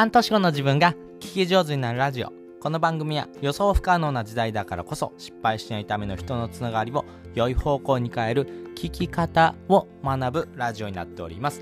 [0.00, 2.32] 半年後の自分が聞き上手になるラジオ。
[2.58, 7.04] この番組は予想不可能な時代だからこそ失敗しないための人のつながりを
[7.34, 11.60] 良い方向に変える聞き方を学ぶラジオになっております。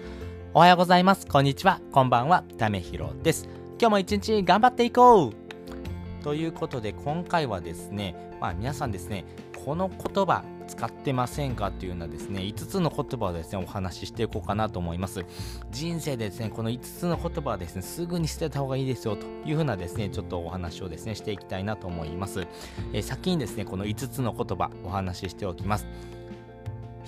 [0.54, 1.26] おはようございます。
[1.26, 1.80] こんにちは。
[1.90, 2.44] こんばんは。
[2.58, 3.48] ためひろです。
[3.80, 6.22] 今日も一日頑張っていこう。
[6.22, 9.24] ということで今回はですねまあ皆さんですね
[9.64, 15.24] この言葉使ってませんかというようなですね5つの言葉をですねお話ししていこうかなと思います。
[15.70, 22.46] 人生でですねこの5つの言葉はですねすぐに捨てた方がいいですよというふうなですねちょっとお話をですねしていきたいなと思います、
[22.92, 25.86] えー、先にですねこの5つの言葉お話ししておきます。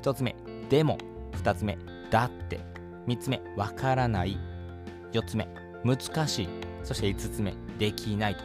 [0.02, 0.34] 1つ目
[0.68, 0.98] でも。
[1.42, 1.78] 2つ目
[2.10, 2.60] だって。
[3.06, 4.38] 3つ目わからない。
[5.12, 5.48] 4つ目
[5.84, 6.48] 難しい。
[6.84, 8.44] そして5つ目できないと。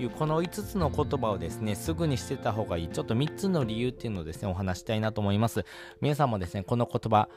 [0.00, 2.88] いうこの5つの言葉をですねすぐにしてた方がいい。
[2.88, 5.64] ちょっと3つの理由っていうのをですねお話したいなと思います。
[6.00, 7.28] 皆さんもですねこの言葉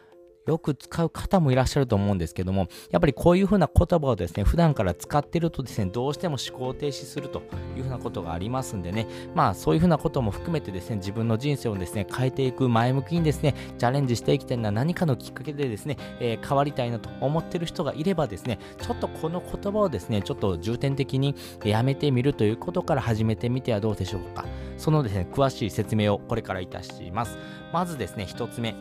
[0.45, 7.43] よく使う方もいらっしゃると思うんですけども、やっぱりこういうふうな言葉をですね、普段から使ってるとですね、どうしても思考停止すると
[7.77, 24.45] いうふうなことがありますんでね、まあそういうふうなことも含めてですね、自分の人生をですね、変えていく前向きにですね、チャレンジしていきたいな何かのきっかけでですね、えー、変わりたいなと思っている人がいればですね、ちょっとこの言葉をですね、ちょっと重点的にやめてみるということから始めてみてはどうでしょうか。
[24.77, 27.37] そのですね、詳しい説明をこれからいたします。
[27.71, 28.75] まずですね、1つ目。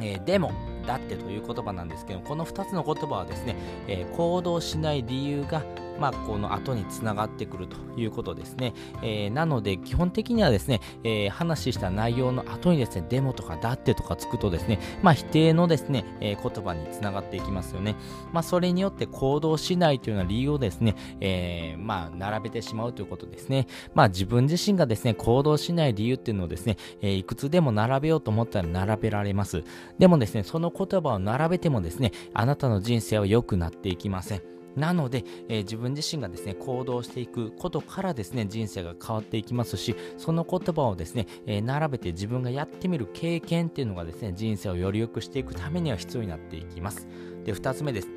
[0.00, 0.52] えー、でも、
[0.86, 3.56] だってという言葉なんですけどこの2つの言葉はですね、
[3.88, 5.62] えー、行動しない理由が
[5.98, 8.74] まあ、この後につながってくるということですね。
[9.02, 17.96] えー、なので、基本的にはですね、えー、話した内容の後にですね、デモとかだってとかつくとですね、まあ、否定のですね、えー、言葉につながっていきますよね。
[18.32, 23.66] まあ、それによって行動しないというような理由をですね、えまあ、並べてしまうということですね。
[23.94, 29.64] まあ、自分自身がですね、行動しない理由っていうのをですね、えいくつでも並べようと思ったら並べられます。
[29.98, 34.55] でもですね、その言葉を並べてもですね、あなたの人生は良くなっていきません。
[34.76, 47.08] なので、えー、自分自身がですね、行動していくことからですね、人生が変わっていきますし、その言葉をですね、えー、並べて自分がやってみる経験っていうのがですね、人生をより良くしていくためには必要になっていきます。
[47.46, 48.08] で、2つ目です。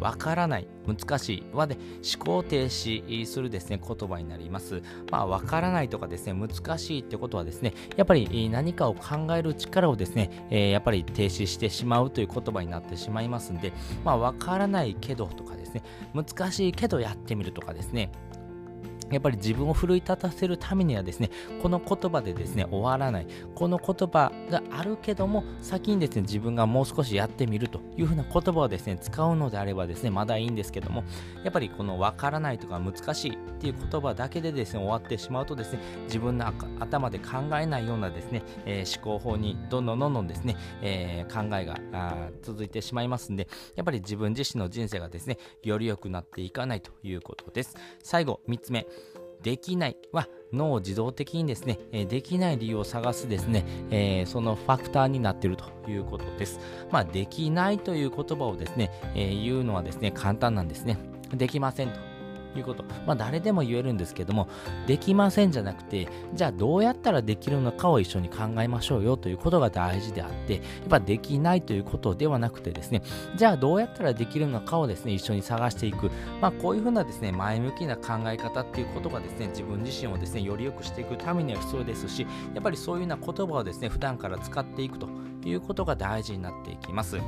[0.00, 1.76] わからない、難しいはで
[2.16, 4.80] 思考停止するですね、言葉になります。
[5.10, 13.72] まあ、わからないとかですね、難しいってことはですね、やっぱり何かを考える力をですね、え、やっぱり停止してしまうという言葉になってしまいますんで、
[14.04, 15.82] まあ、わからないけどとかですね、
[16.14, 18.12] 難しいけどやってみるとかですね、
[19.10, 21.30] やっぱり自分を奮い立たせるためにはですね、
[21.62, 23.26] この言葉でですね、終わらない。
[23.54, 31.04] この言葉があるけども、先にですね、自分がもう少しやってみるというふうな言葉をですね、使うのであればですね、まだいいんですけども、
[31.44, 36.46] やっぱりこのわからないとか難しいっていう言葉だけでですね、終わってしまうとですね、自分の
[36.80, 37.26] 頭で考
[37.60, 47.76] えないようなですね、えー、思考法にどんどんどんどんですね、えー、考えが続いてしまいますんで、やっぱり自分自身の人生がですね、より良くなっていかないということです。
[48.02, 48.86] 最後、3つ目。
[49.42, 56.58] できないは脳を自動的にですね、えできない理由を探すですね、えー、そのファクターになっているということです。
[56.90, 60.98] まあ、できないという言葉をですね、えー、言うのはですね、簡単なんですね。
[61.34, 62.07] できませんと。
[62.58, 62.84] いうこと。
[63.06, 64.48] まあ誰でも言えるんですけども、
[64.86, 73.02] できませんじゃなくて、じゃあどうやったらできるのかを一緒に考えましょうよということが大事であって、やっぱできないということではなくてですね、
[73.36, 76.10] じゃあどうやったらできるのかをですね、一緒に探していく。
[76.40, 85.08] まあこういうふうなですね、前向きな考え方っていうことがですね、自分自身をですね、より良くしていくためには必要ですし、やっぱりそういうような言葉をですね、普段から使っていくと
[85.44, 87.18] いうことが大事になっていきます。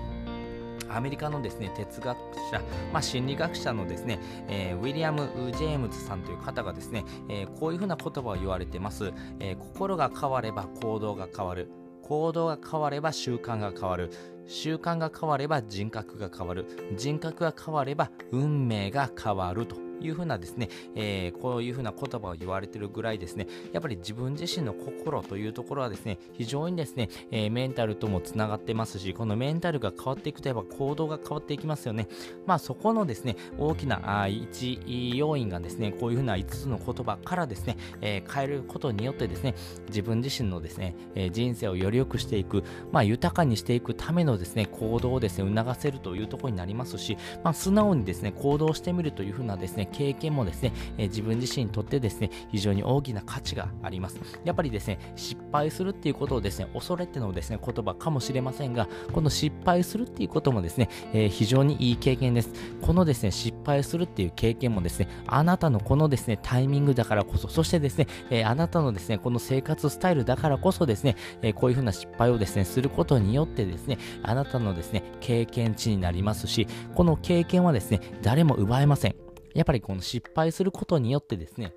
[0.95, 2.19] アメリカのですね哲学
[2.51, 2.61] 者、
[2.93, 4.19] まあ、心理学者のですね、
[4.49, 11.71] えー、ウィリアム・ジェームズさんという方がですね、えー、こういうふうな言葉を言われてます、えー、心が変われば行動が変わる。
[12.03, 14.11] 行動が変われば習慣が変わる。
[14.49, 16.67] 習慣が変われば人格が変わる。
[16.97, 19.90] 人格が変われば運命が変わると。
[20.01, 32.09] いうふうなですね、えー、こういうふうな言葉を言われているぐらいですね、やっぱり自分自身の心というところはですね、非常にですね、えー、メンタルともつながってますし、このメンタルが変わっていくとやっぱ行動が変わっていきますよね。
[32.47, 34.79] まあそこのですね、大きなあ一
[35.17, 39.55] 要因がですね、こういうふうな5つの言葉からですね、えー、変えることによってですね、
[39.89, 54.21] 自分自身のですね、えー、人生をより良くしていく、まあ豊かにしていくためのですね、行動をですね、促せるというところになりますし、まあ素直にですね、行動してみるというふうなですね、経験もですね、え自分自身にとってですね、非常に大きな価値があります。
[54.45, 62.53] やっぱりですね、失敗するっていうことをですね、恐れてのですね、言葉かもしれませんが、この失敗するっていうこともですね、えー、非常にいい経験です。
[62.81, 79.30] このですね、失敗するっていう経験もですね、あなたのこのですね、タイミングだからこそ、そしてですね、えー、あなたのですね、この生活スタイルだからこそですね、えー、こういうふうな失敗をですね、することによってですね、あなたのですね、経験値になりますし、この経験はですね、誰も奪えません。
[79.55, 81.75] やっぱりこの失敗することによってですね、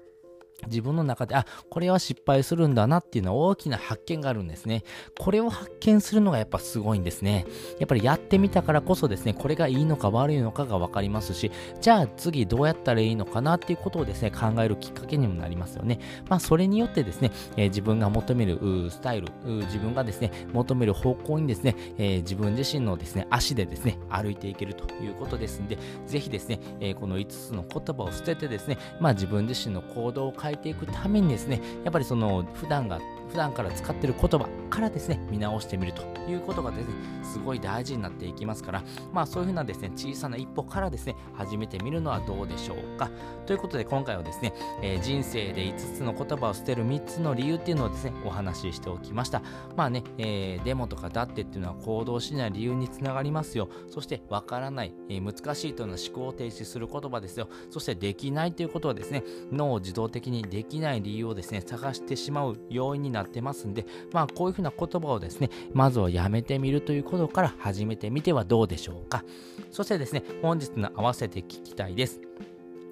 [0.68, 4.84] 自分の中で、あ、これは失敗するんだなっていうのは大きな発見があるんですね。
[5.20, 7.46] これを発見するのがやっぱすごいんですね。
[7.80, 11.52] やっぱりやってみたからこそですね、これがいいのか悪いのかがわかりますし、
[11.82, 16.00] じゃあ次どうやったらいいのかなっていうことをですね、考えるきっかけにもなりますよね。
[16.30, 19.28] まあそれによってですね、えー、自分が求めるスタイル、
[19.66, 33.00] 自分がですね、求める方向にですね、えー、自分自身のですね、足でですね、歩いていけるということですんで、ぜひですね、えー、この5つの言葉を捨ててですね、まあ自分自身の行動を変えていくためにですね、やっぱりその普段が
[33.30, 36.94] 普段から使ってる言葉からですね、見直してみるということがですね、
[37.24, 43.10] すごい大事になっていきますから、まあそういうふうなですね、小さな一歩からですね、始めてみるのはどうでしょうか。
[43.46, 49.42] ということで今回はですね、えー、人生で5つの言葉を捨てる3つの理由っていうのをですね、お話ししておきました。
[49.76, 53.70] まあね、えー、デモとかだってっていうのは行動しない理由につながりますよ。
[53.90, 57.48] そしてわからない、えー、難しいというのは思考を停止する言葉ですよ。
[57.70, 69.24] そしてできないということはですね、脳を自動的にできない理由をですね、探してしまう要因になってますんで、まあこういうふうな言葉をですね、まずはやめてみるということから始めてみてはどうでしょうか。
[69.72, 72.20] そしてですね、本日の合わせて聞きたいです。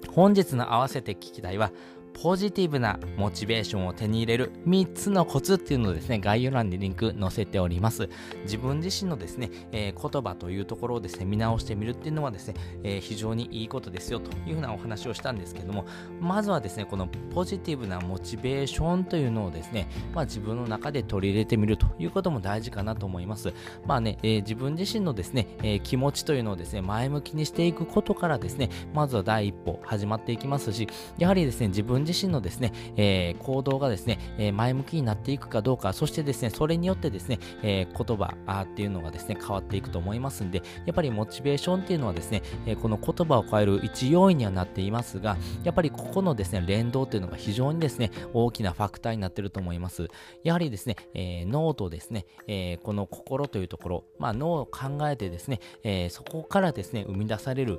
[0.08, 1.72] 本日の合わせて聞きたいは、
[2.14, 8.08] ポジティブなモチベーションを手に入れる3つのコツっていうのをですね、概要欄にリンク載せております。
[8.42, 15.84] 自分自身のですね、えー、言葉というところをですね、見直してみるっていうのはですね、えー、非常にいいことですよというふうなお話をしたんですけども、
[16.20, 23.52] まずはですね、このポジティブなモチベーションというのをですね、まあ自分の中で取り入れてみるということも大事かなと思います。
[23.86, 30.88] まあね、えー、自分自身のですね、え気持ちというのをですね、前向きにしていくことからですね、まずは第一歩始まっていきますし、
[31.18, 50.08] やはりですね、自分自身のですね、えー、行動がですね、えー、前向きになっていくかどうか、そしてですね、それによってですね、えー、言葉っていうのがですね、変わっていくと思いますんで、やっぱりモチベーションっていうのはですね、えこの言葉を変える一要因にはなっていますが、やっぱりここのですね、連動っていうのが非常にですね、大きなファクターになっていると思います。
[50.42, 57.78] やはりですね、え脳とですね、えこの心というところ、まあ、脳を考えてですね、えそこからですね、生み出される、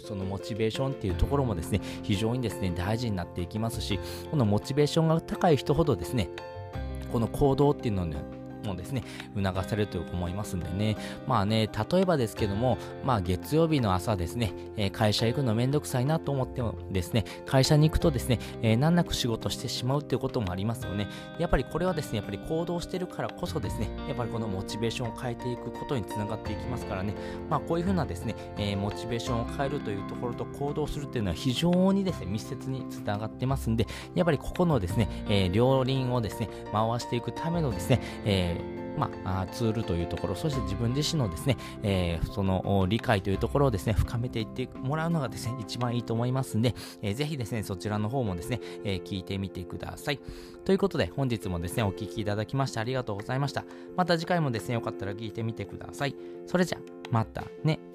[0.00, 3.98] そのモチベーションっていうところもですね、非常にですね、大事になっていきますますし、
[4.30, 6.28] このモチベーションが高い人ほどですね、
[7.12, 8.16] この行動っていうのをね、
[8.68, 9.02] もですね、
[9.34, 10.96] 促されると思いますんでね。
[11.26, 21.08] まあね、例えばですけども、まあ月曜日の朝ですね、え会社行くのめんどくさいなと思ってもですね、会社に行くとですね、えー、難なく仕事してしまうっていうこともありますよね。
[21.38, 27.14] やっぱりこれはですね、やっぱり行動してるからこそですね、やっぱりこのモチベーションを変えていくことにつながっていきますからね、
[27.48, 38.00] まあこういうふうなですね、えー、モチベーションを変えるというところと行動するっていうのは非常にですね、密接につながってますんで、やっぱりここのですね、えー、両輪をですね、回していくためのですね、
[38.98, 50.18] まあ、ツールというところ、そして自分自身のですね、えー、その理解というところをですね、深めていってもらうのがですね、一番いいと思いますんで、えー、ぜひですね、そちらの方もですね、えー、聞いてみてください。
[50.64, 53.64] ということで、本日もですね、お聴きいただきましてありがとうございました。
[53.96, 56.16] また次回もですね、よかったら聞いてみてください。
[56.46, 56.78] それじゃ、
[57.10, 57.87] またね。